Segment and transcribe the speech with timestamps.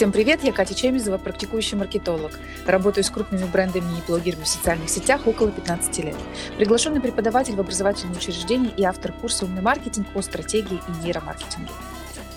[0.00, 2.32] Всем привет, я Катя Чемизова, практикующий маркетолог.
[2.64, 6.16] Работаю с крупными брендами и блогерами в социальных сетях около 15 лет.
[6.56, 11.70] Приглашенный преподаватель в образовательном учреждении и автор курса «Умный маркетинг» о стратегии и нейромаркетинге.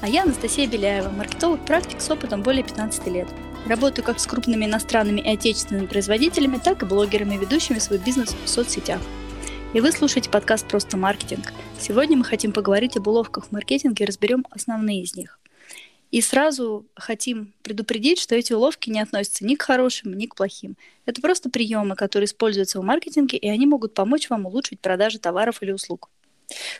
[0.01, 3.29] А я Анастасия Беляева, маркетолог-практик с опытом более 15 лет.
[3.65, 8.49] Работаю как с крупными иностранными и отечественными производителями, так и блогерами, ведущими свой бизнес в
[8.49, 8.99] соцсетях.
[9.71, 11.53] И вы слушаете подкаст «Просто маркетинг».
[11.79, 15.39] Сегодня мы хотим поговорить об уловках в маркетинге и разберем основные из них.
[16.13, 20.77] И сразу хотим предупредить, что эти уловки не относятся ни к хорошим, ни к плохим.
[21.07, 25.63] Это просто приемы, которые используются в маркетинге, и они могут помочь вам улучшить продажи товаров
[25.63, 26.11] или услуг.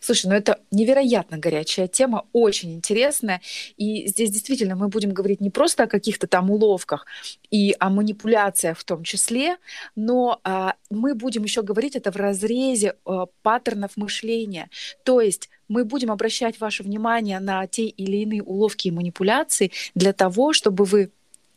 [0.02, 3.42] Слушай, ну это невероятно горячая тема, очень интересная.
[3.78, 7.06] И здесь действительно мы будем говорить не просто о каких-то там уловках
[7.50, 9.58] и о манипуляциях в том числе,
[9.96, 14.70] но а, мы будем еще говорить это в разрезе а, паттернов мышления.
[15.04, 20.14] То есть мы будем обращать ваше внимание на те или иные уловки и манипуляции для
[20.14, 21.12] того, чтобы вы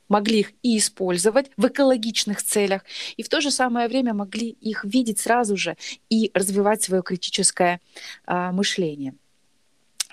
[0.08, 2.84] могли их и использовать в экологичных целях,
[3.16, 5.76] и в то же самое время могли их видеть сразу же
[6.08, 7.80] и развивать свое критическое
[8.26, 9.14] а, мышление.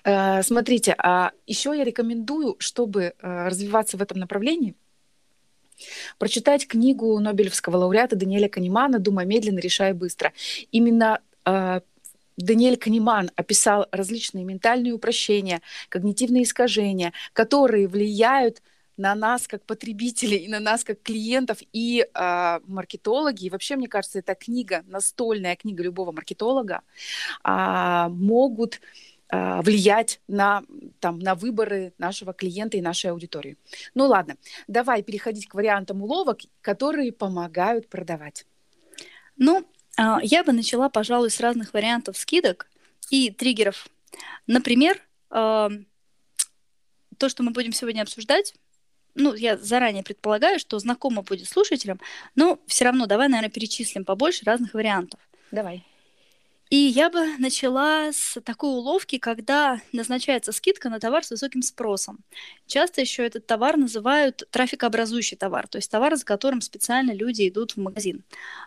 [0.03, 4.75] А, смотрите, а еще я рекомендую, чтобы а, развиваться в этом направлении,
[6.17, 10.33] прочитать книгу Нобелевского лауреата Даниэля Канемана «Думай медленно, решай быстро».
[10.71, 11.81] Именно а,
[12.37, 20.47] Даниэль Канеман описал различные ментальные упрощения, когнитивные искажения, которые влияют на нас как потребителей и
[20.47, 23.45] на нас как клиентов и э, маркетологи.
[23.45, 26.81] И вообще, мне кажется, эта книга, настольная книга любого маркетолога,
[27.43, 28.81] э, могут
[29.29, 30.63] э, влиять на,
[30.99, 33.57] там, на выборы нашего клиента и нашей аудитории.
[33.95, 34.35] Ну ладно,
[34.67, 38.45] давай переходить к вариантам уловок, которые помогают продавать.
[39.37, 42.67] Ну, а, я бы начала, пожалуй, с разных вариантов скидок
[43.09, 43.87] и триггеров.
[44.45, 45.69] Например, то,
[47.29, 48.53] что мы будем сегодня обсуждать,
[49.15, 51.99] ну, я заранее предполагаю, что знакомо будет слушателям,
[52.35, 55.19] но все равно давай, наверное, перечислим побольше разных вариантов.
[55.51, 55.83] Давай.
[56.73, 62.17] И я бы начала с такой уловки, когда назначается скидка на товар с высоким спросом.
[62.65, 67.73] Часто еще этот товар называют трафикообразующий товар, то есть товар, за которым специально люди идут
[67.73, 68.23] в магазин.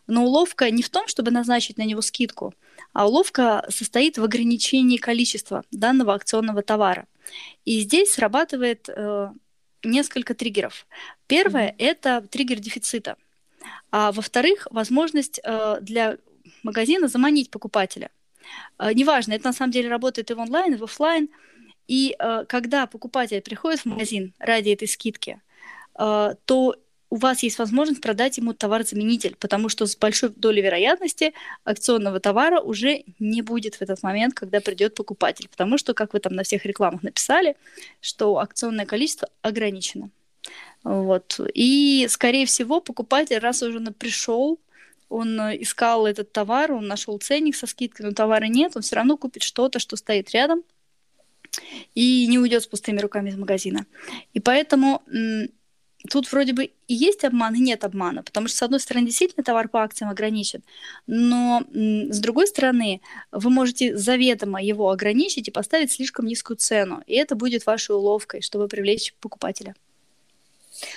[0.06, 2.54] Но уловка не в том, чтобы назначить на него скидку,
[2.92, 7.08] а уловка состоит в ограничении количества данного акционного товара.
[7.64, 9.30] И здесь срабатывает э,
[9.86, 10.86] несколько триггеров.
[11.26, 11.76] Первое mm-hmm.
[11.78, 13.16] это триггер дефицита.
[13.90, 16.18] А во-вторых, возможность э, для
[16.62, 18.10] магазина заманить покупателя.
[18.78, 21.28] Э, неважно, это на самом деле работает и в онлайн, и в офлайн.
[21.88, 25.40] И э, когда покупатель приходит в магазин ради этой скидки,
[25.98, 26.76] то
[27.16, 31.32] у вас есть возможность продать ему товар-заменитель, потому что с большой долей вероятности
[31.64, 36.20] акционного товара уже не будет в этот момент, когда придет покупатель, потому что, как вы
[36.20, 37.56] там на всех рекламах написали,
[38.02, 40.10] что акционное количество ограничено.
[40.84, 41.40] Вот.
[41.54, 44.60] И, скорее всего, покупатель, раз уже пришел,
[45.08, 49.16] он искал этот товар, он нашел ценник со скидкой, но товара нет, он все равно
[49.16, 50.62] купит что-то, что стоит рядом,
[51.94, 53.86] и не уйдет с пустыми руками из магазина.
[54.34, 55.02] И поэтому
[56.06, 59.44] тут вроде бы и есть обман, и нет обмана, потому что, с одной стороны, действительно
[59.44, 60.62] товар по акциям ограничен,
[61.06, 63.00] но с другой стороны,
[63.32, 68.42] вы можете заведомо его ограничить и поставить слишком низкую цену, и это будет вашей уловкой,
[68.42, 69.74] чтобы привлечь покупателя.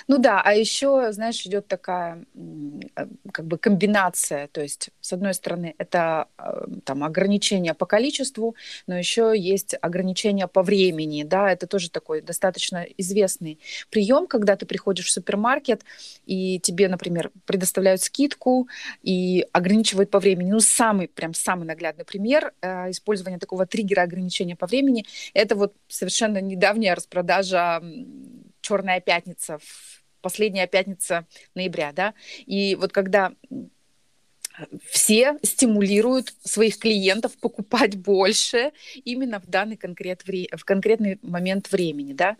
[0.08, 5.34] Ну да, а еще, знаешь, идет такая э, как бы комбинация, то есть с одной
[5.34, 8.54] стороны это э, там ограничение по количеству,
[8.86, 13.58] но еще есть ограничение по времени, да, это тоже такой достаточно известный
[13.90, 15.84] прием, когда ты приходишь в супермаркет
[16.26, 18.68] и тебе, например, предоставляют скидку
[19.02, 20.50] и ограничивают по времени.
[20.50, 25.04] Ну самый прям самый наглядный пример э, использования такого триггера ограничения по времени,
[25.34, 27.82] это вот совершенно недавняя распродажа
[28.70, 29.58] Черная пятница,
[30.20, 31.26] последняя пятница
[31.56, 32.14] ноября, да,
[32.46, 33.32] и вот когда
[34.88, 38.70] все стимулируют своих клиентов покупать больше
[39.04, 42.36] именно в данный конкрет вре- в конкретный момент времени, да.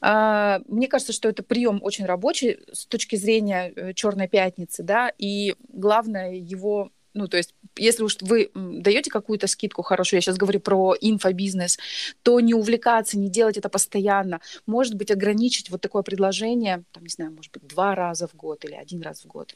[0.00, 5.10] А, мне кажется, что это прием очень рабочий с точки зрения э, Черной пятницы, да,
[5.18, 10.36] и главное его ну, то есть, если уж вы даете какую-то скидку хорошую, я сейчас
[10.36, 11.78] говорю про инфобизнес,
[12.22, 14.40] то не увлекаться, не делать это постоянно.
[14.66, 18.64] Может быть, ограничить вот такое предложение, там, не знаю, может быть, два раза в год
[18.64, 19.54] или один раз в год.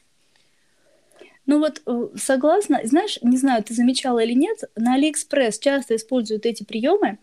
[1.45, 6.45] Ну вот э, согласна, знаешь, не знаю, ты замечала или нет, на Алиэкспресс часто используют
[6.45, 7.19] эти приемы,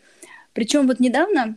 [0.53, 1.57] причем вот недавно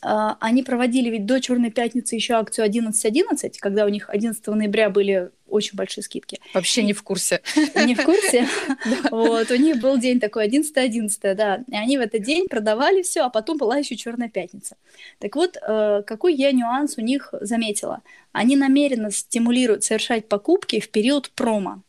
[0.00, 5.30] они проводили ведь до Черной пятницы еще акцию 11.11, когда у них 11 ноября были
[5.50, 6.38] очень большие скидки.
[6.54, 7.42] Вообще не в курсе.
[7.74, 8.46] Не в курсе?
[9.10, 11.64] Вот, у них был день такой, 11-11, да.
[11.68, 14.76] И они в этот день продавали все, а потом была еще Черная пятница.
[15.18, 18.02] Так вот, э, какой я нюанс у них заметила?
[18.32, 21.82] Они намеренно стимулируют совершать покупки в период промо.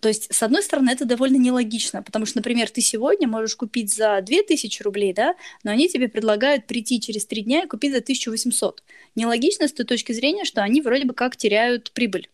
[0.00, 3.94] То есть, с одной стороны, это довольно нелогично, потому что, например, ты сегодня можешь купить
[3.94, 7.98] за 2000 рублей, да, но они тебе предлагают прийти через три дня и купить за
[7.98, 8.82] 1800.
[9.14, 12.30] Нелогично с той точки зрения, что они вроде бы как теряют прибыль.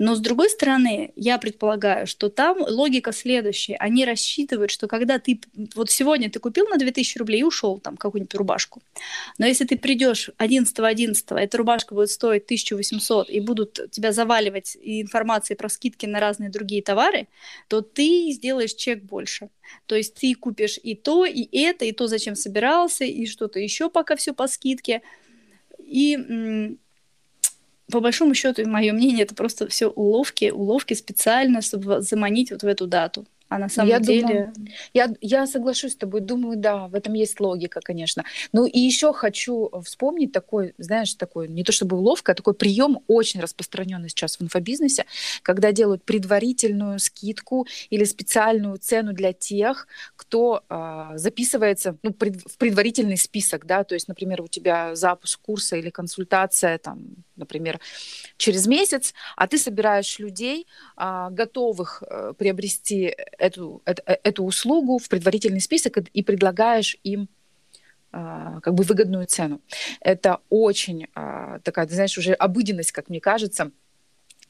[0.00, 3.76] Но с другой стороны, я предполагаю, что там логика следующая.
[3.76, 5.38] Они рассчитывают, что когда ты...
[5.74, 8.80] Вот сегодня ты купил на 2000 рублей и ушел там какую-нибудь рубашку.
[9.36, 15.58] Но если ты придешь 11.11, эта рубашка будет стоить 1800 и будут тебя заваливать информацией
[15.58, 17.28] про скидки на разные другие товары,
[17.68, 19.50] то ты сделаешь чек больше.
[19.84, 23.90] То есть ты купишь и то, и это, и то, зачем собирался, и что-то еще
[23.90, 25.02] пока все по скидке.
[25.78, 26.78] И
[27.90, 32.66] по большому счету, мое мнение, это просто все уловки, уловки специально, чтобы заманить вот в
[32.66, 33.26] эту дату.
[33.50, 34.22] А на самом я деле...
[34.22, 34.52] Думаю,
[34.94, 38.24] я, я соглашусь с тобой, думаю, да, в этом есть логика, конечно.
[38.52, 43.00] Ну и еще хочу вспомнить такой, знаешь, такой, не то чтобы уловка, а такой прием
[43.08, 45.04] очень распространенный сейчас в инфобизнесе,
[45.42, 52.56] когда делают предварительную скидку или специальную цену для тех, кто э, записывается ну, пред, в
[52.56, 57.00] предварительный список, да, то есть, например, у тебя запуск курса или консультация, там,
[57.34, 57.80] например,
[58.36, 65.08] через месяц, а ты собираешь людей, э, готовых э, приобрести эту, э, эту услугу в
[65.08, 67.28] предварительный список и предлагаешь им
[68.12, 69.60] а, как бы выгодную цену.
[70.00, 73.70] Это очень а, такая, знаешь, уже обыденность, как мне кажется,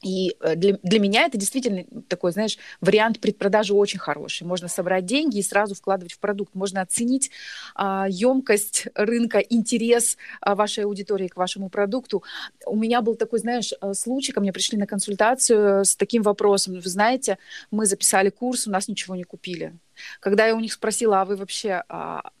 [0.01, 4.43] и э, для, для меня это действительно такой, знаешь, вариант предпродажи очень хороший.
[4.47, 6.55] Можно собрать деньги и сразу вкладывать в продукт.
[6.55, 7.31] Можно оценить
[7.75, 12.23] а, емкость рынка, интерес а, вашей аудитории к вашему продукту.
[12.65, 16.73] У меня был такой, знаешь, э, случай, ко мне пришли на консультацию с таким вопросом.
[16.73, 17.37] Вы знаете,
[17.69, 19.73] мы записали курс, у нас ничего не купили.
[20.19, 22.31] Когда я у них спросила, а вы вообще а,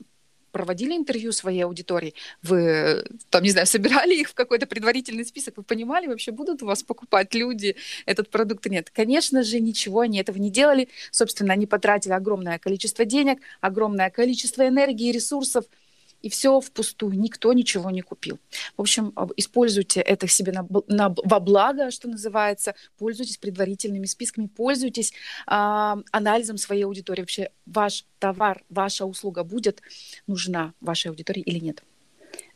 [0.51, 2.13] проводили интервью своей аудитории,
[2.43, 6.65] вы, там, не знаю, собирали их в какой-то предварительный список, вы понимали вообще, будут у
[6.65, 7.75] вас покупать люди
[8.05, 8.89] этот продукт или нет?
[8.89, 10.89] Конечно же, ничего они этого не делали.
[11.11, 15.65] Собственно, они потратили огромное количество денег, огромное количество энергии, ресурсов–
[16.21, 18.39] и все впустую, никто ничего не купил.
[18.77, 25.11] В общем, используйте это себе на, на, во благо, что называется, пользуйтесь предварительными списками, пользуйтесь
[25.11, 27.21] э, анализом своей аудитории.
[27.21, 29.81] Вообще ваш товар, ваша услуга будет
[30.27, 31.83] нужна вашей аудитории или нет.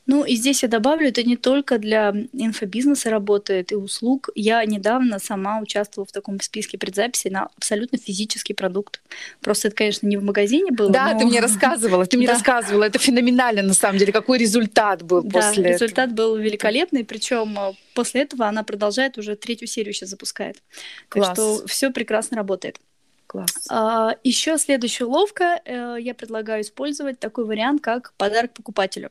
[0.07, 4.29] Ну и здесь я добавлю, это не только для инфобизнеса работает и услуг.
[4.35, 9.01] Я недавно сама участвовала в таком списке предзаписи на абсолютно физический продукт.
[9.41, 10.91] Просто это, конечно, не в магазине было.
[10.91, 11.19] Да, но...
[11.19, 12.83] ты мне рассказывала, ты мне рассказывала.
[12.83, 14.13] Это феноменально на самом деле.
[14.13, 17.03] Какой результат был да, после результат был великолепный.
[17.03, 20.61] Причем э, после этого она продолжает уже третью серию сейчас запускает.
[21.09, 21.27] Класс.
[21.27, 22.79] Так что все прекрасно работает.
[23.27, 23.67] Класс.
[23.69, 25.59] А, еще следующая уловка.
[25.65, 29.09] Э, я предлагаю использовать такой вариант, как подарок покупателю.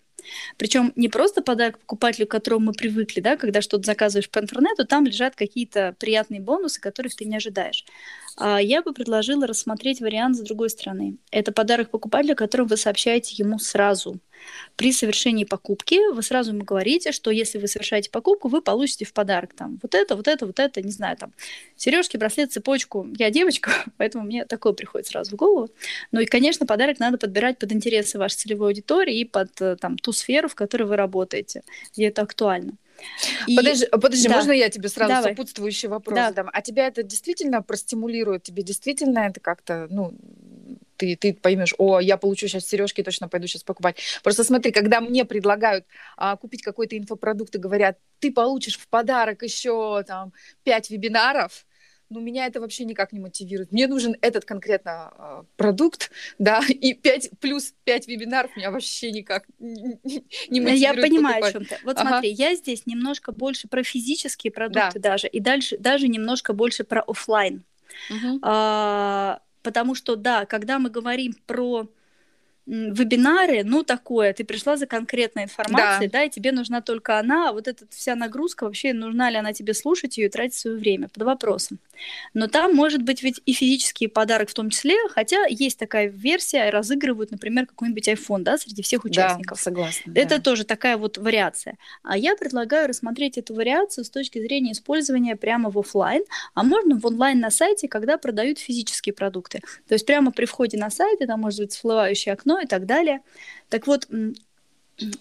[0.56, 4.86] Причем не просто подарок покупателю, к которому мы привыкли, да, когда что-то заказываешь по интернету,
[4.86, 7.84] там лежат какие-то приятные бонусы, которых ты не ожидаешь.
[8.36, 11.16] А я бы предложила рассмотреть вариант с другой стороны.
[11.30, 14.18] Это подарок покупателю, который вы сообщаете ему сразу.
[14.76, 19.12] При совершении покупки вы сразу ему говорите, что если вы совершаете покупку, вы получите в
[19.12, 21.32] подарок там вот это, вот это, вот это, не знаю, там
[21.76, 23.06] сережки, браслет, цепочку.
[23.16, 25.70] Я девочка, поэтому мне такое приходит сразу в голову.
[26.12, 29.96] Ну и, конечно, подарок надо подбирать под интересы вашей целевой аудитории и под э, там,
[29.96, 32.72] ту сферу, в которой вы работаете, где это актуально.
[33.46, 33.56] И...
[33.56, 34.36] Подожди, подожди да.
[34.36, 35.32] можно я тебе сразу Давай.
[35.32, 36.28] сопутствующий вопрос да.
[36.28, 36.50] задам?
[36.52, 38.44] А тебя это действительно простимулирует?
[38.44, 40.14] Тебе действительно это как-то, ну,
[40.96, 43.98] ты, ты поймешь, о, я получу сейчас сережки, точно пойду сейчас покупать.
[44.22, 45.84] Просто смотри, когда мне предлагают
[46.16, 51.66] а, купить какой-то инфопродукт и говорят, ты получишь в подарок еще там пять вебинаров,
[52.10, 53.72] ну, меня это вообще никак не мотивирует.
[53.72, 59.44] Мне нужен этот конкретно э, продукт, да, и 5, плюс 5 вебинаров меня вообще никак
[59.58, 59.98] не,
[60.60, 61.54] мотивирует Я понимаю, покупать.
[61.54, 61.84] о чем ты.
[61.84, 62.08] Вот ага.
[62.08, 65.10] смотри, я здесь немножко больше про физические продукты да.
[65.10, 67.64] даже, и дальше даже немножко больше про офлайн.
[68.10, 68.40] Угу.
[68.42, 71.88] А, потому что, да, когда мы говорим про
[72.66, 76.20] вебинары, ну, такое, ты пришла за конкретной информацией, да.
[76.20, 79.52] да, и тебе нужна только она, а вот эта вся нагрузка, вообще нужна ли она
[79.52, 81.78] тебе слушать ее и тратить свое время, под вопросом.
[82.34, 86.70] Но там может быть ведь и физический подарок в том числе, хотя есть такая версия,
[86.70, 89.58] разыгрывают, например, какой-нибудь iPhone, да, среди всех участников.
[89.58, 90.12] Да, согласна.
[90.14, 90.40] Это да.
[90.40, 91.76] тоже такая вот вариация.
[92.02, 96.22] А я предлагаю рассмотреть эту вариацию с точки зрения использования прямо в офлайн,
[96.54, 99.60] а можно в онлайн на сайте, когда продают физические продукты.
[99.88, 103.20] То есть прямо при входе на сайт, там может быть всплывающее окно, и так далее.
[103.68, 104.08] Так вот,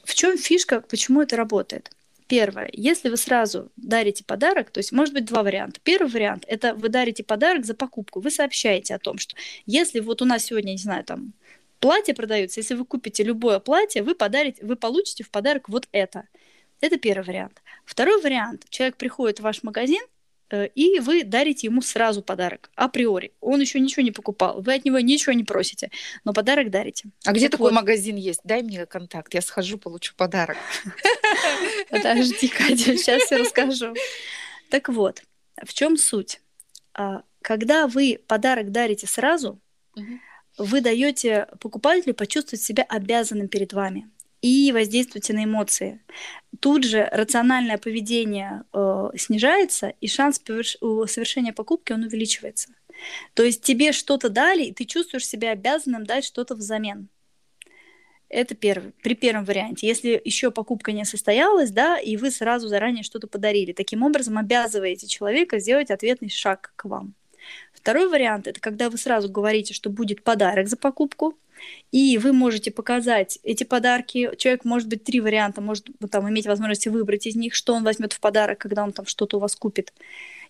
[0.03, 1.91] в чем фишка, почему это работает?
[2.33, 5.79] Первое, если вы сразу дарите подарок, то есть может быть два варианта.
[5.83, 8.21] Первый вариант– это вы дарите подарок за покупку.
[8.21, 9.35] Вы сообщаете о том, что
[9.67, 11.33] если вот у нас сегодня, не знаю, там
[11.79, 16.27] платье продается, если вы купите любое платье, вы подарите, вы получите в подарок вот это.
[16.81, 17.61] Это первый вариант.
[17.85, 18.65] Второй вариант.
[18.69, 20.01] Человек приходит в ваш магазин,
[20.61, 23.33] и вы дарите ему сразу подарок, априори.
[23.41, 25.89] Он еще ничего не покупал, вы от него ничего не просите,
[26.23, 27.09] но подарок дарите.
[27.25, 27.75] А где так такой вот.
[27.75, 28.41] магазин есть?
[28.43, 30.57] Дай мне контакт, я схожу, получу подарок.
[31.89, 33.93] Подожди, Катя, сейчас все расскажу.
[34.69, 35.23] Так вот,
[35.63, 36.41] в чем суть?
[36.93, 39.59] А, когда вы подарок дарите сразу,
[40.57, 44.09] вы даете покупателю почувствовать себя обязанным перед вами
[44.41, 46.01] и воздействуете на эмоции.
[46.59, 52.69] Тут же рациональное поведение э, снижается, и шанс совершения покупки он увеличивается.
[53.33, 57.09] То есть тебе что-то дали, и ты чувствуешь себя обязанным дать что-то взамен.
[58.29, 59.87] Это первый, при первом варианте.
[59.87, 65.07] Если еще покупка не состоялась, да, и вы сразу заранее что-то подарили, таким образом обязываете
[65.07, 67.13] человека сделать ответный шаг к вам.
[67.73, 71.37] Второй вариант это когда вы сразу говорите, что будет подарок за покупку,
[71.91, 74.31] и вы можете показать эти подарки.
[74.37, 78.13] Человек может быть три варианта, может там иметь возможность выбрать из них, что он возьмет
[78.13, 79.93] в подарок, когда он там что-то у вас купит.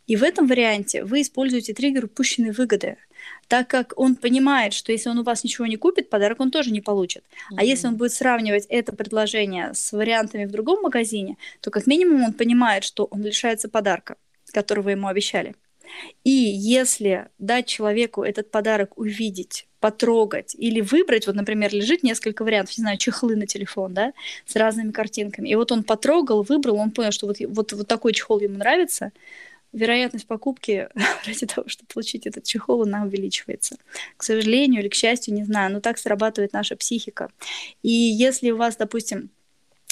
[0.05, 2.97] И в этом варианте вы используете триггер упущенной выгоды,
[3.47, 6.71] так как он понимает, что если он у вас ничего не купит, подарок он тоже
[6.71, 7.23] не получит.
[7.23, 7.55] Mm-hmm.
[7.57, 12.23] А если он будет сравнивать это предложение с вариантами в другом магазине, то как минимум
[12.23, 14.17] он понимает, что он лишается подарка,
[14.51, 15.55] который вы ему обещали.
[16.23, 22.77] И если дать человеку этот подарок увидеть, потрогать или выбрать, вот, например, лежит несколько вариантов,
[22.77, 24.13] не знаю, чехлы на телефон, да,
[24.45, 28.13] с разными картинками, и вот он потрогал, выбрал, он понял, что вот, вот, вот такой
[28.13, 29.11] чехол ему нравится,
[29.73, 30.87] вероятность покупки
[31.27, 33.75] ради того, чтобы получить этот чехол, она увеличивается.
[34.15, 37.29] К сожалению или к счастью, не знаю, но так срабатывает наша психика.
[37.81, 39.31] И если у вас, допустим,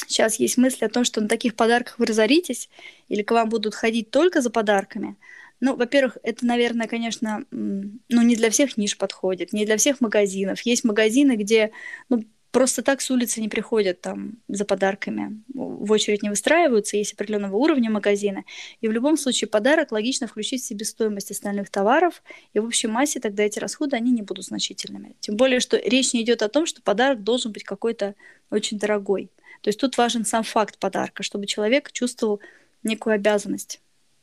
[0.07, 2.69] сейчас есть мысль о том, что на таких подарках вы разоритесь,
[3.09, 5.17] или к вам будут ходить только за подарками–
[5.61, 10.61] ну, во-первых, это, наверное, конечно, ну, не для всех ниш подходит, не для всех магазинов.
[10.61, 11.71] Есть магазины, где,
[12.09, 17.13] ну, просто так с улицы не приходят там за подарками, в очередь не выстраиваются, есть
[17.13, 18.43] определенного уровня магазина.
[18.81, 23.19] И в любом случае подарок логично включить в себестоимость остальных товаров, и в общей массе
[23.19, 25.15] тогда эти расходы, они не будут значительными.
[25.19, 28.15] Тем более, что речь не идет о том, что подарок должен быть какой-то
[28.49, 29.29] очень дорогой.
[29.61, 32.39] То есть тут важен сам факт подарка, чтобы человек чувствовал
[32.81, 33.79] некую обязанность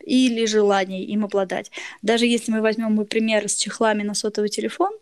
[0.09, 1.71] или желание им обладать.
[2.03, 4.93] Даже если мы возьмем мой пример с чехлами на сотовый телефон,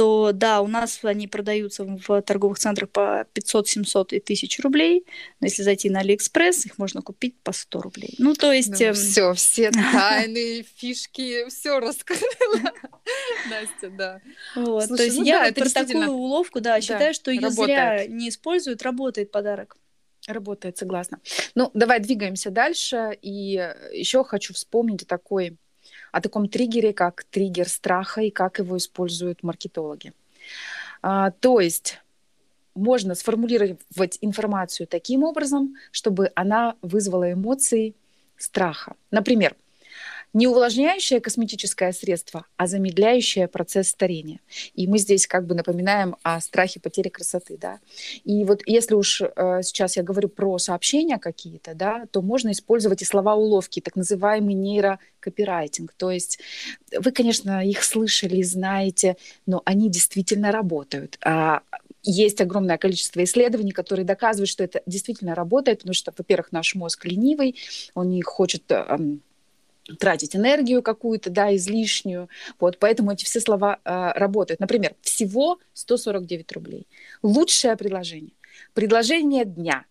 [0.00, 5.04] то да, у нас они продаются в торговых центрах по 500, 700 и 1000 рублей.
[5.40, 8.14] Но если зайти на Алиэкспресс, их можно купить по 100 рублей.
[8.16, 8.80] Ну, то есть...
[8.80, 12.72] Ну, все, все тайны, фишки, все раскрыла.
[13.50, 14.20] Настя, да.
[14.56, 18.30] Вот, то есть ну, я про такую уловку, да, да считаю, что ее зря не
[18.30, 19.76] используют, работает подарок.
[20.26, 21.20] Работает, согласна.
[21.54, 23.18] Ну, давай двигаемся дальше.
[23.22, 23.52] И
[23.92, 25.56] еще хочу вспомнить о такой,
[26.12, 30.12] о таком триггере, как триггер страха и как его используют маркетологи.
[31.02, 32.00] А, то есть
[32.74, 37.94] можно сформулировать информацию таким образом, чтобы она вызвала эмоции
[38.36, 38.94] страха.
[39.10, 39.54] Например,
[40.32, 44.40] не увлажняющее косметическое средство, а замедляющее процесс старения.
[44.74, 47.80] И мы здесь как бы напоминаем о страхе потери красоты, да.
[48.24, 53.02] И вот если уж э, сейчас я говорю про сообщения какие-то, да, то можно использовать
[53.02, 55.92] и слова уловки, так называемый нейрокопирайтинг.
[55.96, 56.38] То есть
[56.96, 61.18] вы, конечно, их слышали, знаете, но они действительно работают.
[61.24, 61.62] А
[62.02, 67.04] есть огромное количество исследований, которые доказывают, что это действительно работает, потому что, во-первых, наш мозг
[67.04, 67.56] ленивый,
[67.94, 69.22] он не хочет эм,
[69.98, 72.28] тратить энергию какую-то, да, излишнюю.
[72.58, 74.60] Вот, поэтому эти все слова э, работают.
[74.60, 76.86] Например, всего 149 рублей.
[77.22, 78.32] Лучшее предложение.
[78.74, 79.84] Предложение дня.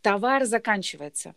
[0.00, 1.34] Товар заканчивается.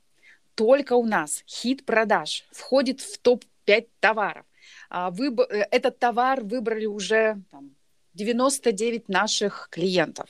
[0.55, 4.45] Только у нас хит продаж входит в топ-5 товаров.
[4.89, 5.39] А, выб...
[5.41, 7.75] Э, этот товар выбрали уже там,
[8.15, 10.29] 99 наших клиентов.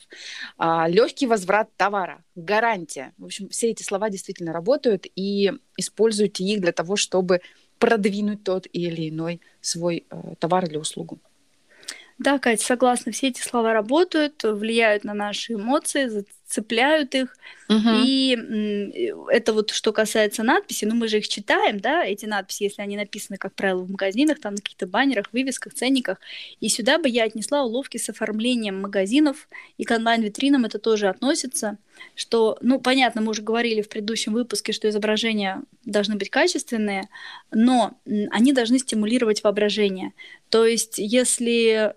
[0.58, 3.14] А, легкий возврат товара, гарантия.
[3.18, 7.42] В общем, все эти слова действительно работают и используйте их для того, чтобы
[7.80, 11.20] продвинуть тот или иной свой э, товар или услугу.
[12.18, 13.12] Да, Катя, согласна.
[13.12, 17.36] Все эти слова работают, влияют на наши эмоции, зацепляют их.
[17.70, 17.90] Угу.
[18.06, 22.82] И это вот что касается надписей, ну мы же их читаем, да, эти надписи, если
[22.82, 26.20] они написаны, как правило, в магазинах, там на каких-то баннерах, вывесках, ценниках.
[26.60, 29.48] И сюда бы я отнесла уловки с оформлением магазинов,
[29.78, 31.78] и к онлайн-витринам это тоже относится.
[32.16, 37.10] что, ну, понятно, мы уже говорили в предыдущем выпуске, что изображения должны быть качественные,
[37.52, 37.98] но
[38.32, 40.14] они должны стимулировать воображение.
[40.50, 41.94] То есть, если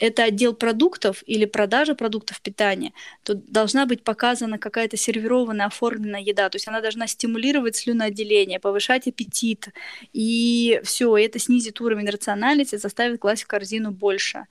[0.00, 6.48] это отдел продуктов или продажа продуктов питания, то должна быть показана какая-то сервированная, оформленная еда.
[6.48, 9.68] То есть она должна стимулировать слюноотделение, повышать аппетит.
[10.12, 14.46] И все, это снизит уровень рациональности, заставит класть в корзину больше.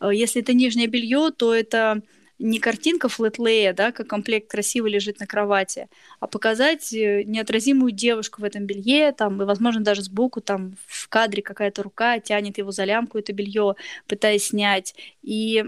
[0.00, 2.02] Э, если это нижнее белье, то это
[2.38, 5.88] не картинка флетлея, да, как комплект красиво лежит на кровати,
[6.20, 11.08] а показать э, неотразимую девушку в этом белье, там, и, возможно, даже сбоку там в
[11.08, 13.74] кадре какая-то рука тянет его за лямку, это белье,
[14.06, 14.94] пытаясь снять.
[15.22, 15.64] И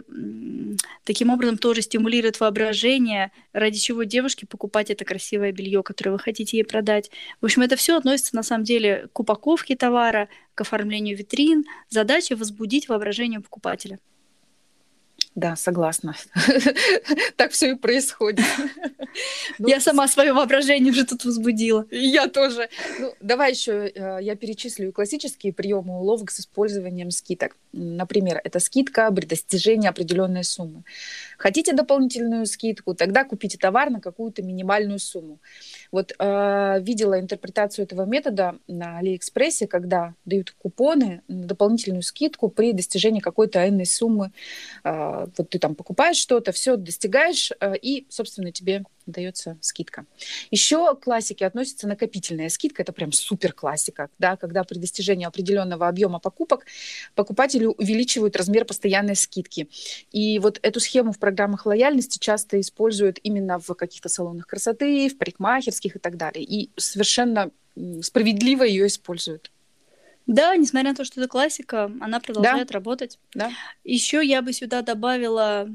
[1.05, 6.59] таким образом тоже стимулирует воображение, ради чего девушке покупать это красивое белье, которое вы хотите
[6.59, 7.11] ей продать.
[7.41, 11.65] В общем, это все относится на самом деле к упаковке товара, к оформлению витрин.
[11.89, 13.99] Задача возбудить воображение покупателя.
[15.39, 16.17] Да, согласна.
[17.37, 18.45] Так все и происходит.
[19.59, 21.87] Ну, я сама свое воображение уже тут возбудила.
[21.91, 22.69] Я тоже.
[23.01, 27.57] Ну, давай еще э, я перечислю классические приемы уловок с использованием скидок.
[27.73, 30.85] Например, это скидка при достижении определенной суммы.
[31.37, 35.39] Хотите дополнительную скидку, тогда купите товар на какую-то минимальную сумму.
[35.91, 42.73] Вот э, видела интерпретацию этого метода на Алиэкспрессе, когда дают купоны на дополнительную скидку при
[42.73, 44.31] достижении какой-то энной суммы.
[45.37, 50.07] Вот ты там покупаешь что-то, все достигаешь, э, и, собственно, тебе дается скидка.
[50.51, 52.83] Еще к классике относится накопительная скидка.
[52.83, 56.67] Это прям супер классика, да, когда при достижении определенного объема покупок
[57.15, 59.69] покупатели увеличивают размер постоянной скидки.
[60.13, 65.19] И вот эту схему в программах лояльности часто используют именно в каких-то салонах красоты, в
[65.19, 66.45] парикмахерских и так далее.
[66.45, 67.51] И совершенно
[68.03, 69.51] справедливо ее используют.
[70.29, 72.75] Да, несмотря на то, что это классика, она продолжает да.
[72.75, 73.19] работать.
[73.35, 73.51] Да.
[73.83, 75.69] Еще я бы сюда добавила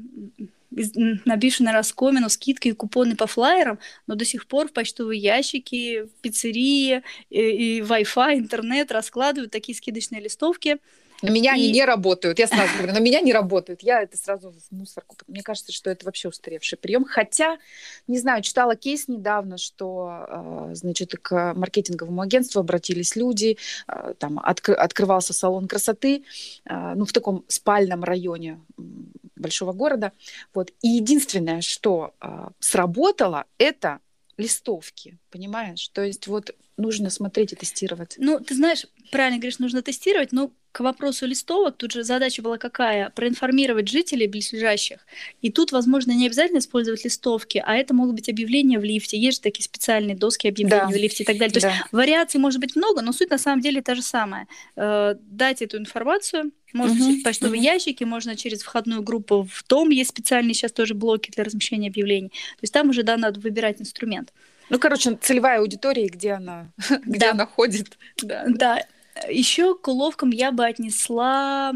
[0.70, 7.02] на раскомину скидки и купоны по флайерам, но до сих пор в почтовые ящики, пиццерии
[7.30, 10.78] и, и Wi-Fi, интернет раскладывают такие скидочные листовки.
[11.22, 11.54] На меня и...
[11.54, 12.38] они не работают.
[12.38, 13.82] Я сразу говорю, на меня не работают.
[13.82, 15.16] Я это сразу в мусорку.
[15.26, 17.04] Мне кажется, что это вообще устаревший прием.
[17.04, 17.58] Хотя,
[18.06, 23.56] не знаю, читала кейс недавно, что, а, значит, к маркетинговому агентству обратились люди,
[23.86, 26.24] а, там откр- открывался салон красоты,
[26.66, 28.60] а, ну, в таком спальном районе
[29.36, 30.12] большого города.
[30.52, 30.72] Вот.
[30.82, 32.14] И единственное, что
[32.60, 34.00] сработало, это
[34.36, 35.88] листовки, понимаешь?
[35.88, 38.16] То есть вот нужно смотреть и тестировать.
[38.18, 42.58] Ну, ты знаешь, правильно говоришь, нужно тестировать, но к вопросу листовок, тут же задача была
[42.58, 43.10] какая?
[43.10, 45.06] Проинформировать жителей близлежащих.
[45.40, 49.16] И тут, возможно, не обязательно использовать листовки, а это могут быть объявления в лифте.
[49.16, 50.88] Есть же такие специальные доски объявлений да.
[50.88, 51.54] в лифте и так далее.
[51.54, 51.70] То да.
[51.70, 54.48] есть вариаций может быть много, но суть на самом деле та же самая.
[54.74, 57.64] Э, дать эту информацию, можно угу, через почтовые угу.
[57.64, 62.28] ящики, можно через входную группу в том есть специальные сейчас тоже блоки для размещения объявлений.
[62.28, 64.32] То есть там уже да, надо выбирать инструмент.
[64.70, 66.72] Ну, короче, целевая аудитория, где она,
[67.06, 67.30] где да.
[67.30, 67.96] она ходит.
[68.20, 68.44] Да.
[68.48, 68.82] да.
[69.30, 71.72] Еще к уловкам я бы отнесла,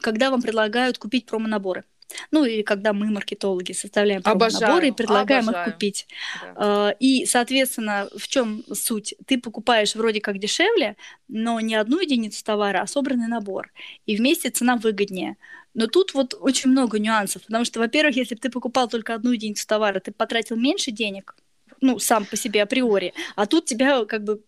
[0.00, 1.84] когда вам предлагают купить промо-наборы.
[2.30, 5.66] Ну и когда мы, маркетологи, составляем наборы и предлагаем обожаю.
[5.68, 6.06] их купить.
[6.42, 6.54] Да.
[6.56, 9.14] А, и, соответственно, в чем суть?
[9.26, 10.96] Ты покупаешь вроде как дешевле,
[11.28, 13.72] но не одну единицу товара, а собранный набор.
[14.06, 15.36] И вместе цена выгоднее.
[15.74, 19.32] Но тут вот очень много нюансов, потому что, во-первых, если бы ты покупал только одну
[19.32, 21.36] единицу товара, ты потратил меньше денег,
[21.80, 24.42] ну, сам по себе априори, а тут тебя как бы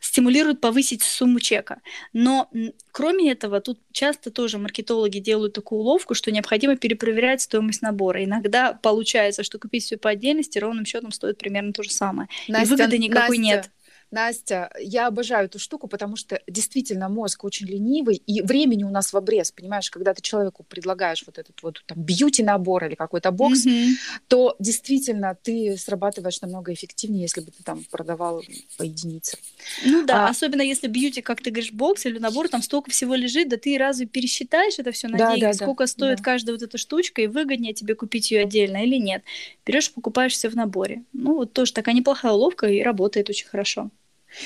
[0.00, 1.80] стимулирует повысить сумму чека.
[2.12, 2.50] Но
[2.92, 8.24] кроме этого, тут часто тоже маркетологи делают такую уловку, что необходимо перепроверять стоимость набора.
[8.24, 12.28] Иногда получается, что купить все по отдельности ровным счетом стоит примерно то же самое.
[12.48, 13.70] Настя, И выгоды никакой Настя, нет.
[14.10, 19.12] Настя, я обожаю эту штуку, потому что действительно мозг очень ленивый, и времени у нас
[19.12, 23.66] в обрез, понимаешь, когда ты человеку предлагаешь вот этот вот там бьюти-набор или какой-то бокс,
[23.66, 23.94] mm-hmm.
[24.28, 28.42] то действительно ты срабатываешь намного эффективнее, если бы ты там продавал
[28.78, 29.38] по единице.
[29.84, 33.16] Ну да, а, особенно если бьюти, как ты говоришь, бокс или набор, там столько всего
[33.16, 36.24] лежит, да ты разве пересчитаешь это все на да, деньги, да, сколько да, стоит да.
[36.24, 39.22] каждая вот эта штучка, и выгоднее тебе купить ее отдельно или нет.
[39.66, 41.02] Берешь, покупаешь все в наборе.
[41.12, 43.90] Ну вот тоже такая неплохая уловка и работает очень хорошо.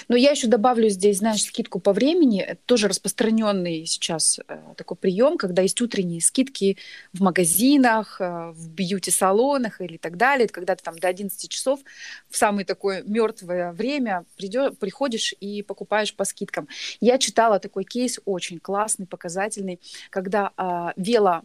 [0.09, 2.41] Но я еще добавлю здесь, знаешь, скидку по времени.
[2.41, 6.77] Это тоже распространенный сейчас э, такой прием, когда есть утренние скидки
[7.13, 10.45] в магазинах, э, в бьюти-салонах или так далее.
[10.45, 11.81] Это когда ты там до 11 часов
[12.29, 16.69] в самое такое мертвое время придё, приходишь и покупаешь по скидкам.
[17.01, 21.43] Я читала такой кейс очень классный, показательный, когда э, вело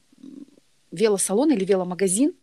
[0.95, 2.33] велосалон или веломагазин,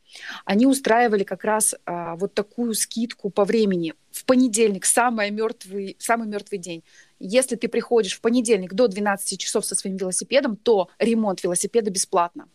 [0.45, 3.95] они устраивали как раз а, вот такую скидку по времени.
[4.11, 6.85] В понедельник самый мертвый, самый мертвый день.
[7.19, 12.49] Если ты приходишь в понедельник до 12 часов со своим велосипедом, то ремонт велосипеда бесплатно.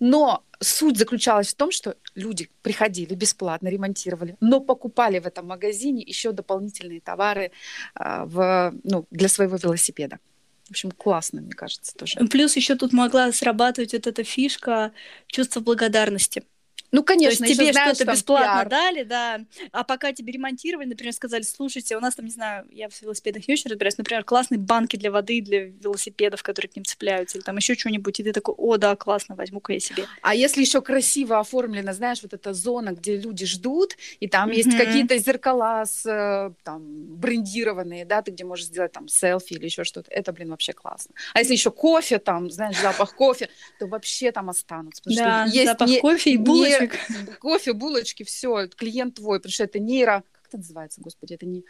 [0.00, 6.02] Но суть заключалась в том, что люди приходили бесплатно, ремонтировали, но покупали в этом магазине
[6.02, 7.52] еще дополнительные товары
[7.94, 10.18] а, в, ну, для своего велосипеда.
[10.66, 12.18] В общем, классно, мне кажется, тоже.
[12.30, 14.92] Плюс еще тут могла срабатывать вот эта фишка
[15.26, 16.44] чувства благодарности.
[16.92, 18.68] Ну, конечно, То есть тебе что-то бесплатно пиар.
[18.68, 19.40] дали, да,
[19.72, 23.48] а пока тебе ремонтировали, например, сказали, слушайте, у нас там, не знаю, я в велосипедах
[23.48, 27.44] не очень разбираюсь, например, классные банки для воды, для велосипедов, которые к ним цепляются, или
[27.44, 30.04] там еще что-нибудь, и ты такой, о, да, классно, возьму-ка я себе.
[30.20, 34.54] А если еще красиво оформлена, знаешь, вот эта зона, где люди ждут, и там mm-hmm.
[34.54, 36.82] есть какие-то зеркала с, э, там,
[37.16, 41.14] брендированные, да, ты где можешь сделать там селфи или еще что-то, это, блин, вообще классно.
[41.32, 45.02] А если еще кофе там, знаешь, запах кофе, то вообще там останутся.
[45.06, 47.38] Да, запах кофе и булочек булочек.
[47.38, 50.24] Кофе, булочки, все, клиент твой, потому что это нейро...
[50.32, 51.64] Как это называется, господи, это не...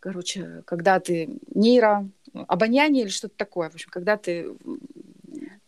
[0.00, 2.08] Короче, когда ты нейро...
[2.48, 4.54] Обоняние или что-то такое, в общем, когда ты...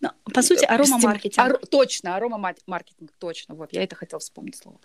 [0.01, 1.38] Ну, по сути, аромамаркетинг.
[1.38, 1.59] Ар...
[1.70, 3.55] Точно, аромамаркетинг, точно.
[3.55, 4.79] Вот, я это хотела вспомнить слово.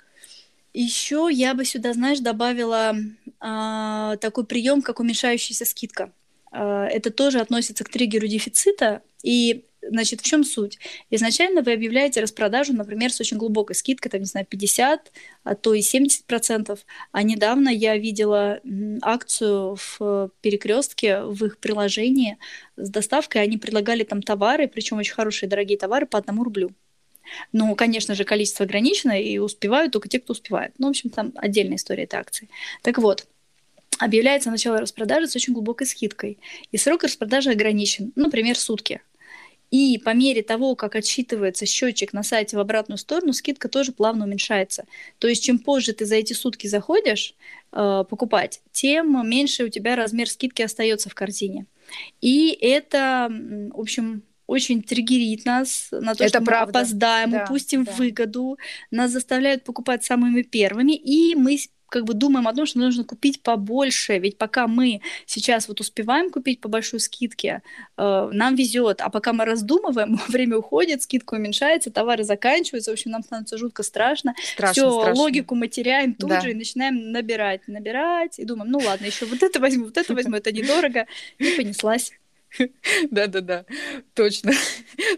[0.74, 6.12] Еще я бы сюда, знаешь, добавила э, такой прием, как уменьшающаяся скидка.
[6.52, 10.78] Э, это тоже относится к триггеру дефицита, и Значит, в чем суть?
[11.10, 15.12] Изначально вы объявляете распродажу, например, с очень глубокой скидкой, там, не знаю, 50,
[15.44, 16.86] а то и 70 процентов.
[17.12, 18.60] А недавно я видела
[19.02, 22.38] акцию в перекрестке в их приложении
[22.76, 23.42] с доставкой.
[23.42, 26.72] Они предлагали там товары, причем очень хорошие, дорогие товары по одному рублю.
[27.54, 30.74] Ну, конечно же, количество ограничено, и успевают только те, кто успевает.
[30.78, 32.50] Ну, в общем, там отдельная история этой акции.
[32.82, 33.28] Так вот,
[34.00, 36.40] объявляется начало распродажи с очень глубокой скидкой.
[36.72, 39.02] И срок распродажи ограничен, например, сутки.
[39.72, 44.26] И по мере того, как отсчитывается счетчик на сайте в обратную сторону, скидка тоже плавно
[44.26, 44.86] уменьшается.
[45.20, 47.36] То есть чем позже ты за эти сутки заходишь
[47.72, 51.66] э, покупать, тем меньше у тебя размер скидки остается в корзине.
[52.22, 56.74] И это, в общем, очень триггерит нас на то, это что правда.
[56.74, 57.92] мы опоздаем, да, упустим да.
[57.92, 58.58] выгоду,
[58.90, 63.42] нас заставляют покупать самыми первыми, и мы как бы думаем о том, что нужно купить
[63.42, 67.62] побольше, ведь пока мы сейчас вот успеваем купить по большой скидке,
[67.98, 73.12] э, нам везет, а пока мы раздумываем, время уходит, скидка уменьшается, товары заканчиваются, в общем,
[73.12, 74.36] нам становится жутко страшно.
[74.54, 75.22] Страшно, Все, страшно.
[75.22, 76.42] логику мы теряем тут да.
[76.42, 80.14] же и начинаем набирать, набирать, и думаем, ну ладно, еще вот это возьму, вот это
[80.14, 81.06] возьму, это недорого,
[81.38, 82.12] и понеслась.
[83.12, 83.66] Да-да-да,
[84.14, 84.52] точно.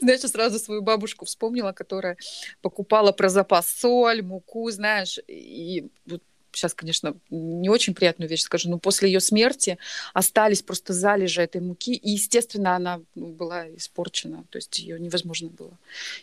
[0.01, 2.17] Знаешь, я сразу свою бабушку вспомнила, которая
[2.61, 8.69] покупала про запас соль, муку, знаешь, и вот сейчас, конечно, не очень приятную вещь скажу,
[8.69, 9.77] но после ее смерти
[10.13, 15.77] остались просто залежи этой муки, и, естественно, она была испорчена, то есть ее невозможно было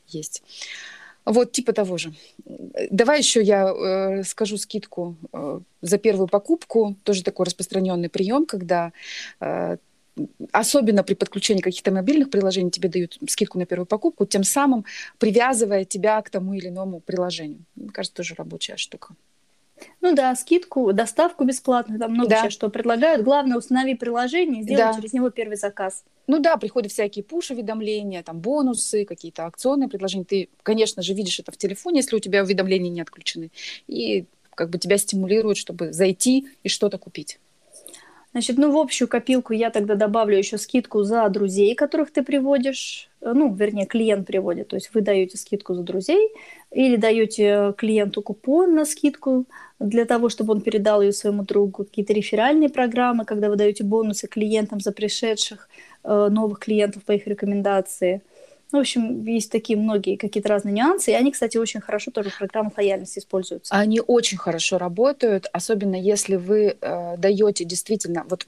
[0.07, 0.43] есть.
[1.25, 2.14] Вот типа того же.
[2.91, 6.97] Давай еще я э, скажу скидку э, за первую покупку.
[7.03, 8.93] Тоже такой распространенный прием, когда
[9.41, 9.77] э,
[10.53, 14.85] особенно при подключении каких-то мобильных приложений тебе дают скидку на первую покупку, тем самым
[15.19, 17.64] привязывая тебя к тому или иному приложению.
[17.77, 19.14] Мне кажется, тоже рабочая штука.
[20.01, 22.51] Ну да, скидку, доставку бесплатную, там много да.
[22.51, 23.23] что предлагают.
[23.23, 24.95] Главное, установи приложение, сделай да.
[24.95, 26.05] через него первый заказ.
[26.27, 30.25] Ну да, приходят всякие пуш-уведомления, там бонусы, какие-то акционные предложения.
[30.25, 33.51] Ты, конечно же, видишь это в телефоне, если у тебя уведомления не отключены.
[33.87, 37.38] И как бы тебя стимулируют, чтобы зайти и что-то купить.
[38.33, 43.09] Значит, ну в общую копилку я тогда добавлю еще скидку за друзей, которых ты приводишь,
[43.23, 46.31] э, ну, вернее, клиент приводит, то есть вы даете скидку за друзей
[46.71, 49.47] или даете клиенту купон на скидку
[49.79, 54.29] для того, чтобы он передал ее своему другу, какие-то реферальные программы, когда вы даете бонусы
[54.29, 55.69] клиентам за пришедших
[56.05, 58.23] э, новых клиентов по их рекомендации–
[58.71, 62.31] ну, в общем, есть такие многие какие-то разные нюансы, и они, кстати, очень хорошо тоже
[62.31, 63.75] в программах лояльности используются.
[63.75, 68.47] Они очень хорошо работают, особенно если вы э, даете действительно, вот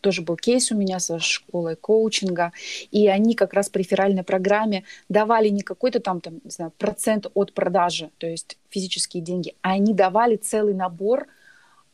[0.00, 2.52] тоже был кейс у меня со школой коучинга,
[2.90, 7.26] и они как раз при реферальной программе давали не какой-то там, там не знаю, процент
[7.34, 11.26] от продажи, то есть физические деньги, а они давали целый набор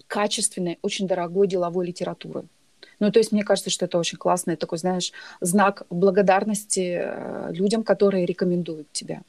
[0.07, 2.45] качественной, очень дорогой деловой литературы.
[2.99, 7.83] Ну, то есть мне кажется, что это очень классный такой, знаешь, знак благодарности э, людям,
[7.83, 9.23] которые рекомендуют тебя.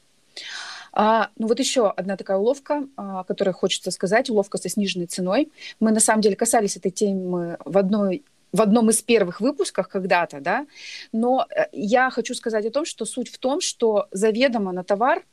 [0.94, 5.06] А, ну вот еще одна такая уловка, а, о которой хочется сказать, уловка со сниженной
[5.06, 5.52] ценой.
[5.80, 10.40] Мы на самом деле касались этой темы в одной в одном из первых выпусков когда-то,
[10.40, 10.66] да,
[11.12, 15.26] но э, я хочу сказать о том, что суть в том, что заведомо на товар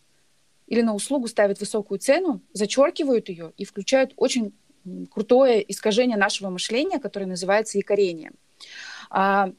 [0.66, 4.52] или на услугу ставят высокую цену, зачеркивают ее и включают очень
[5.10, 8.32] крутое искажение нашего мышления, которое называется якорение.
[9.10, 9.50] А,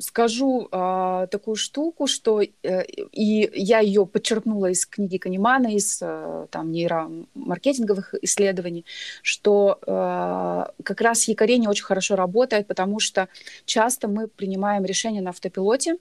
[0.00, 6.46] скажу а, такую штуку, что э, и я ее подчеркнула из книги Канемана, из э,
[6.50, 8.84] там нейромаркетинговых исследований,
[9.22, 13.28] что э, как раз якорение очень хорошо работает, потому что
[13.64, 15.96] часто мы принимаем решения на автопилоте,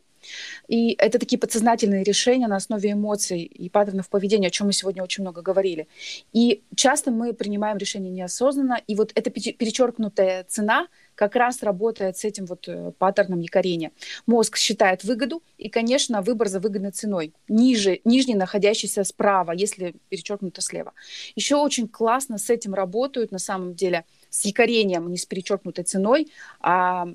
[0.67, 5.03] И это такие подсознательные решения на основе эмоций и паттернов поведения, о чем мы сегодня
[5.03, 5.87] очень много говорили.
[6.33, 12.23] И часто мы принимаем решения неосознанно, и вот эта перечеркнутая цена как раз работает с
[12.23, 13.91] этим вот э, паттерном якорения.
[14.27, 20.61] Мозг считает выгоду, и, конечно, выбор за выгодной ценой, ниже, нижний находящийся справа, если перечеркнуто
[20.61, 20.93] слева.
[21.35, 26.27] Еще очень классно с этим работают, на самом деле, с якорением, не с перечеркнутой ценой,
[26.59, 27.07] а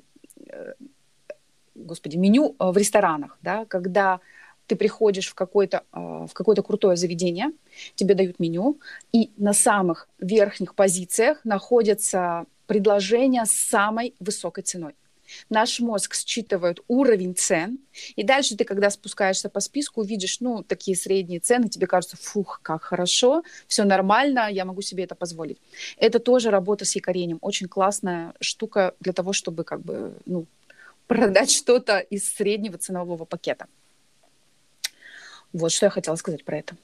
[0.46, 0.72] э,
[1.74, 4.20] господи, меню э, в ресторанах, да, когда
[4.66, 7.50] ты приходишь в какое-то, в какое-то крутое заведение,
[7.94, 8.78] тебе дают меню,
[9.12, 14.94] и на самых верхних позициях находятся предложение с самой высокой ценой.
[15.50, 17.78] Наш мозг считывает уровень цен,
[18.16, 22.60] и дальше ты, когда спускаешься по списку, видишь, ну, такие средние цены, тебе кажется, фух,
[22.62, 25.58] как хорошо, все нормально, я могу себе это позволить.
[25.96, 30.46] Это тоже работа с якорением, очень классная штука для того, чтобы как бы, ну,
[31.12, 33.66] продать что-то из среднего ценового пакета.
[35.52, 36.76] Вот что я хотела сказать про это.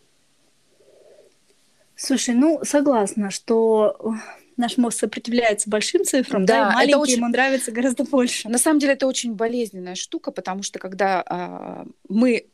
[1.96, 4.14] Слушай, ну согласна, что
[4.56, 7.16] наш мозг сопротивляется большим цифрам, да, да и маленькие очень...
[7.16, 8.48] ему нравится гораздо больше.
[8.48, 12.46] На самом деле это очень болезненная штука, потому что когда а, мы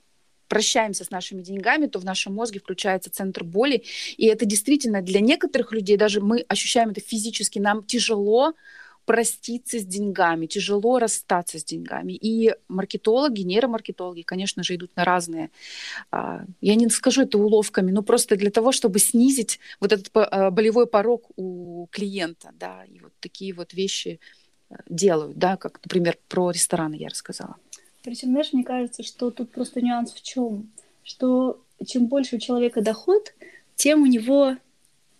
[0.49, 3.83] прощаемся с нашими деньгами, то в нашем мозге включается центр боли.
[4.17, 8.55] И это действительно для некоторых людей, даже мы ощущаем это физически, нам тяжело
[9.05, 12.13] проститься с деньгами, тяжело расстаться с деньгами.
[12.13, 15.51] И маркетологи, нейромаркетологи, конечно же, идут на разные,
[16.11, 20.51] а, я не скажу это уловками, но просто для того, чтобы снизить вот этот а,
[20.51, 24.21] болевой порог у клиента, да, и вот такие вот вещи
[24.71, 27.57] а, делают, да, как, например, про рестораны я рассказала.
[28.03, 30.71] Причем, знаешь, мне кажется, что тут просто нюанс в чем,
[31.03, 33.35] что чем больше у человека доход,
[33.77, 34.57] тем у него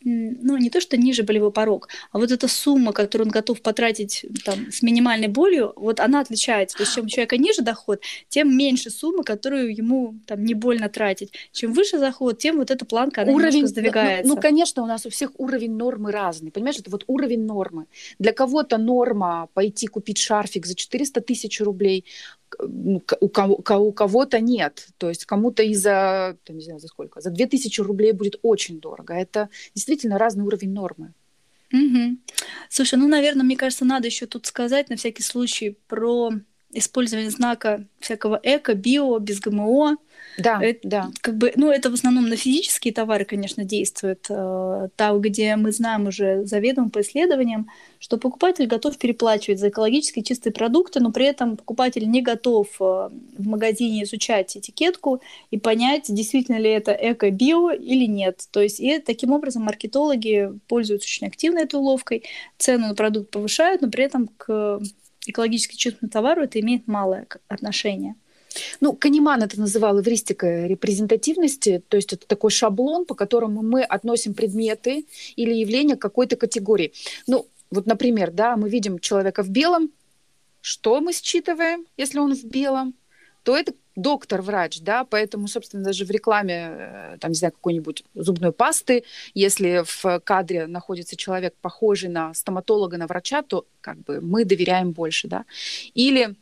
[0.05, 4.25] ну, не то, что ниже болевой порог, а вот эта сумма, которую он готов потратить
[4.45, 6.77] там, с минимальной болью, вот она отличается.
[6.77, 10.89] То есть, чем у человека ниже доход, тем меньше суммы, которую ему там не больно
[10.89, 11.33] тратить.
[11.53, 14.29] Чем выше заход, тем вот эта планка, она уровень, немножко сдвигается.
[14.29, 16.51] Ну, ну, конечно, у нас у всех уровень нормы разный.
[16.51, 17.87] Понимаешь, это вот уровень нормы.
[18.19, 24.89] Для кого-то норма пойти купить шарфик за 400 тысяч рублей, ну, у, у кого-то нет.
[24.99, 29.15] То есть кому-то и за, не знаю, за сколько, за 2000 рублей будет очень дорого.
[29.15, 31.15] Это действительно разный уровень нормы.
[31.73, 32.19] Угу.
[32.69, 36.31] Слушай, ну, наверное, мне кажется, надо еще тут сказать на всякий случай про
[36.75, 39.97] использование знака всякого эко, био, без ГМО.
[40.39, 41.11] Да, это, да.
[41.21, 44.27] Как бы, ну, это в основном на физические товары, конечно, действует.
[44.29, 50.23] Э, там, где мы знаем уже заведомо по исследованиям, что покупатель готов переплачивать за экологически
[50.23, 52.85] чистые продукты, но при этом покупатель не готов э,
[53.39, 58.47] в магазине изучать этикетку и понять, действительно ли это эко-био или нет.
[58.51, 62.25] То есть и таким образом маркетологи пользуются очень активно этой уловкой,
[62.59, 64.81] цену на продукт повышают, но при этом к
[65.27, 68.15] экологически чистому товару это имеет малое отношение.
[68.81, 74.35] Ну, Канеман это называл эвристикой репрезентативности, то есть это такой шаблон, по которому мы относим
[74.35, 75.07] предметы
[75.37, 76.93] или явления к какой-то категории.
[77.27, 79.91] Ну, вот, например, да, мы видим человека в белом,
[80.61, 82.95] что мы считываем, если он в белом?
[83.45, 88.53] То это доктор-врач, да, поэтому, собственно, даже в рекламе, э, там, не знаю, какой-нибудь зубной
[88.53, 89.05] пасты,
[89.35, 94.91] если в кадре находится человек, похожий на стоматолога, на врача, то как бы мы доверяем
[94.91, 95.45] больше, да.
[95.95, 96.35] Или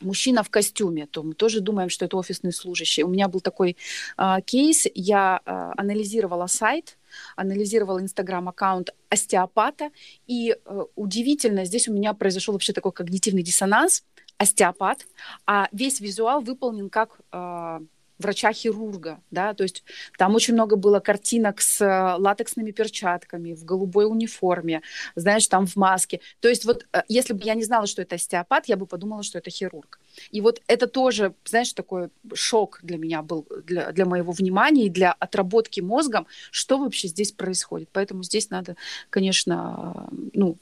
[0.00, 3.04] мужчина в костюме, то мы тоже думаем, что это офисный служащий.
[3.04, 3.76] У меня был такой
[4.16, 6.98] э, кейс, я э, анализировала сайт,
[7.36, 9.90] анализировала инстаграм-аккаунт остеопата,
[10.26, 14.04] и э, удивительно, здесь у меня произошел вообще такой когнитивный диссонанс,
[14.38, 15.06] остеопат,
[15.46, 17.80] а весь визуал выполнен как э,
[18.18, 19.84] врача-хирурга, да, то есть
[20.16, 24.82] там очень много было картинок с э, латексными перчатками, в голубой униформе,
[25.14, 26.20] знаешь, там в маске.
[26.40, 29.22] То есть вот э, если бы я не знала, что это остеопат, я бы подумала,
[29.22, 30.00] что это хирург.
[30.30, 34.90] И вот это тоже, знаешь, такой шок для меня был, для, для моего внимания и
[34.90, 37.88] для отработки мозгом, что вообще здесь происходит.
[37.92, 38.76] Поэтому здесь надо,
[39.10, 40.58] конечно, ну,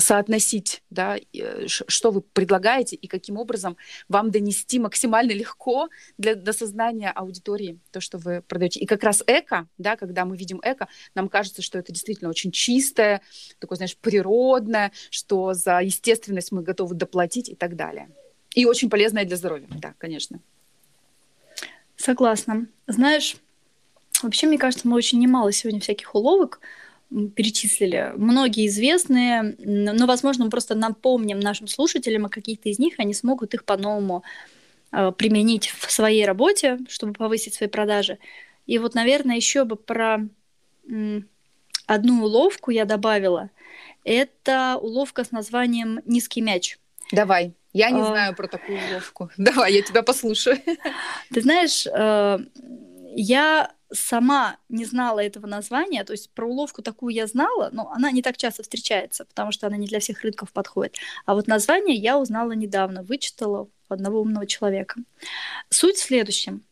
[0.00, 3.76] соотносить, да, э, что вы предлагаете и каким образом
[4.08, 8.80] вам донести максимально легко для, до сознания аудитории то, что вы продаете.
[8.80, 12.50] И как раз эко, да, когда мы видим эко, нам кажется, что это действительно очень
[12.50, 13.22] чистое,
[13.58, 18.08] такое, знаешь, природное, что за естественность мы готовы доплатить и так далее.
[18.54, 20.40] И очень полезное для здоровья, да, конечно.
[21.96, 22.66] Согласна.
[22.86, 23.36] Знаешь,
[24.22, 26.60] вообще, мне кажется, мы очень немало сегодня всяких уловок
[27.10, 28.12] перечислили.
[28.16, 33.54] Многие известные, но, возможно, мы просто напомним нашим слушателям о каких-то из них, они смогут
[33.54, 34.22] их по-новому
[34.92, 38.18] э, применить в своей работе, чтобы повысить свои продажи.
[38.66, 40.20] И вот, наверное, еще бы про
[41.86, 43.50] одну уловку я добавила.
[44.04, 46.78] Это уловка с названием «низкий мяч».
[47.12, 47.54] Давай.
[47.72, 48.04] Я не а...
[48.04, 49.30] знаю про такую уловку.
[49.36, 50.58] Давай, я тебя послушаю.
[51.32, 52.38] Ты знаешь, э,
[53.16, 58.10] я сама не знала этого названия, то есть про уловку такую я знала, но она
[58.10, 60.96] не так часто встречается, потому что она не для всех рынков подходит.
[61.26, 65.00] А вот название я узнала недавно, вычитала у одного умного человека.
[65.68, 66.62] Суть в следующем.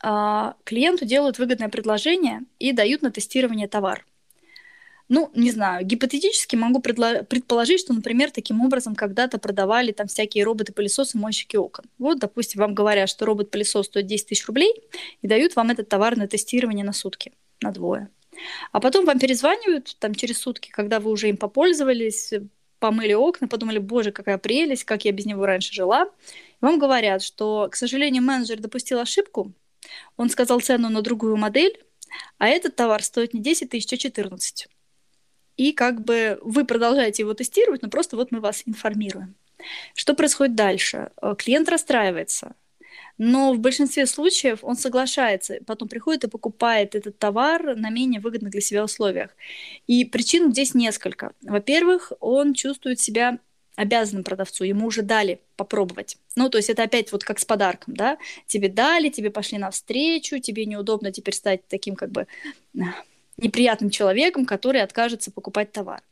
[0.00, 4.04] А, клиенту делают выгодное предложение и дают на тестирование товар.
[5.08, 11.16] Ну, не знаю, гипотетически могу предположить, что, например, таким образом когда-то продавали там всякие роботы-пылесосы,
[11.16, 11.86] мойщики окон.
[11.98, 14.74] Вот, допустим, вам говорят, что робот-пылесос стоит 10 тысяч рублей
[15.22, 18.10] и дают вам этот товар на тестирование на сутки, на двое.
[18.70, 22.34] А потом вам перезванивают там через сутки, когда вы уже им попользовались,
[22.78, 26.04] помыли окна, подумали, боже, какая прелесть, как я без него раньше жила.
[26.04, 29.52] И вам говорят, что, к сожалению, менеджер допустил ошибку,
[30.18, 31.82] он сказал цену на другую модель,
[32.36, 34.68] а этот товар стоит не 10 тысяч, а 14
[35.58, 39.34] и как бы вы продолжаете его тестировать, но просто вот мы вас информируем.
[39.94, 41.10] Что происходит дальше?
[41.20, 42.54] Э, клиент расстраивается,
[43.18, 48.52] но в большинстве случаев он соглашается, потом приходит и покупает этот товар на менее выгодных
[48.52, 49.30] для себя условиях.
[49.88, 51.32] И причин здесь несколько.
[51.42, 53.38] Во-первых, он чувствует себя
[53.74, 56.18] обязанным продавцу, ему уже дали попробовать.
[56.34, 58.18] Ну, то есть это опять вот как с подарком, да?
[58.46, 62.26] Тебе дали, тебе пошли навстречу, тебе неудобно теперь стать таким как бы
[63.38, 66.02] неприятным человеком, который откажется покупать товар.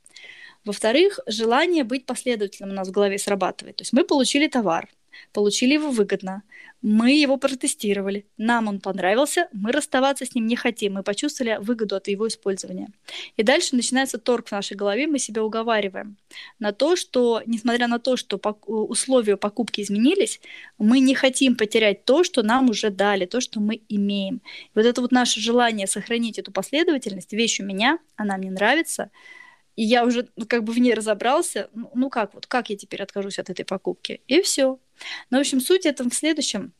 [0.64, 3.76] Во-вторых, желание быть последовательным у нас в голове срабатывает.
[3.76, 4.88] То есть мы получили товар,
[5.33, 6.42] получили его выгодно,
[6.83, 11.96] мы его протестировали, нам он понравился, мы расставаться с ним не хотим, мы почувствовали выгоду
[11.96, 12.88] от его использования.
[13.37, 16.16] И дальше начинается торг в нашей голове, мы себя уговариваем
[16.59, 20.40] на то, что, несмотря на то, что условия покупки изменились,
[20.79, 24.37] мы не хотим потерять то, что нам уже дали, то, что мы имеем.
[24.37, 29.11] И вот это вот наше желание сохранить эту последовательность, вещь у меня, она мне нравится,
[29.76, 32.76] и я уже ну, как бы в ней разобрался, ну, ну как вот, как я
[32.76, 34.22] теперь откажусь от этой покупки?
[34.26, 34.78] И все.
[35.30, 36.72] Ну, в общем, суть этого в следующем,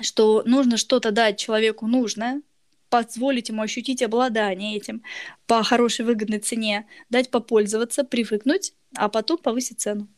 [0.00, 2.42] что нужно что-то дать человеку нужное,
[2.88, 5.02] позволить ему ощутить обладание этим
[5.46, 10.08] по хорошей выгодной цене, дать попользоваться, привыкнуть, а потом повысить цену.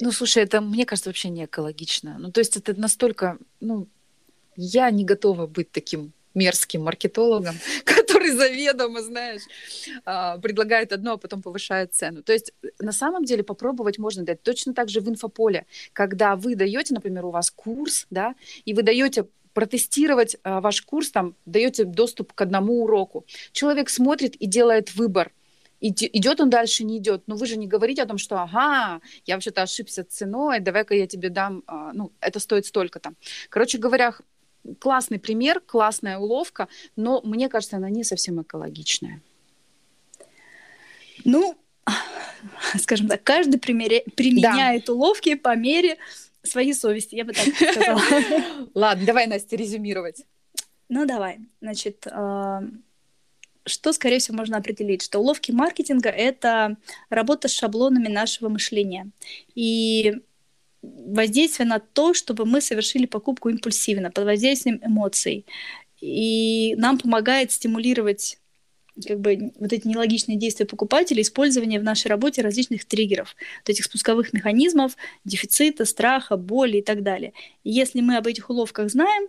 [0.00, 2.16] Ну, слушай, это, мне кажется, вообще не экологично.
[2.18, 3.86] Ну, то есть это настолько, ну,
[4.56, 7.56] я не готова быть таким мерзким маркетологом,
[8.30, 9.42] который заведомо, знаешь,
[10.04, 12.22] а, предлагает одно, а потом повышает цену.
[12.22, 16.54] То есть на самом деле попробовать можно дать точно так же в инфополе, когда вы
[16.54, 21.84] даете, например, у вас курс, да, и вы даете протестировать а, ваш курс, там, даете
[21.84, 23.24] доступ к одному уроку.
[23.52, 25.32] Человек смотрит и делает выбор,
[25.80, 27.22] идет он дальше, не идет.
[27.26, 31.06] Но вы же не говорите о том, что ага, я вообще-то ошибся ценой, давай-ка я
[31.06, 31.64] тебе дам,
[31.94, 33.14] ну, это стоит столько-то.
[33.48, 34.14] Короче говоря,
[34.78, 39.20] классный пример, классная уловка, но мне кажется, она не совсем экологичная.
[41.24, 41.56] Ну,
[42.78, 44.92] скажем так, каждый примере, применяет да.
[44.92, 45.98] уловки по мере
[46.42, 48.02] своей совести, я бы так сказала.
[48.74, 50.24] Ладно, давай, Настя, резюмировать.
[50.88, 51.38] Ну, давай.
[51.60, 52.62] Значит, а,
[53.66, 55.02] что, скорее всего, можно определить?
[55.02, 56.76] Что уловки маркетинга— это
[57.08, 59.10] работа с шаблонами нашего мышления.
[59.54, 60.20] И
[60.82, 65.46] воздействие на то, чтобы мы совершили покупку импульсивно, под воздействием эмоций.
[66.00, 68.38] И нам помогает стимулировать
[69.06, 73.84] как бы вот эти нелогичные действия покупателя, использование в нашей работе различных триггеров, вот этих
[73.84, 77.32] спусковых механизмов, дефицита, страха, боли и так далее.
[77.64, 79.28] И если мы об этих уловках знаем,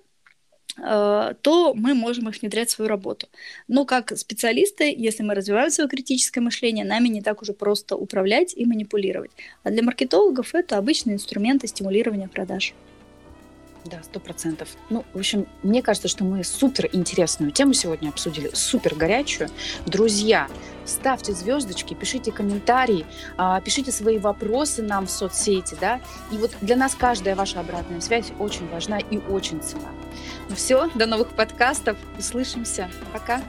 [0.76, 3.28] то мы можем их внедрять в свою работу.
[3.68, 8.54] Но как специалисты, если мы развиваем свое критическое мышление, нами не так уже просто управлять
[8.56, 9.32] и манипулировать.
[9.64, 12.74] А для маркетологов это обычные инструменты стимулирования продаж.
[13.86, 14.70] Да, сто процентов.
[14.90, 19.50] Ну, в общем, мне кажется, что мы супер интересную тему сегодня обсудили, супер горячую.
[19.88, 20.48] Друзья,
[20.86, 23.06] ставьте звездочки, пишите комментарии,
[23.38, 26.00] а, пишите свои вопросы нам в соцсети, да.
[26.32, 29.90] И вот для нас каждая ваша обратная связь очень важна и очень ценна.
[30.50, 33.42] Ну все, до новых подкастов, услышимся, пока.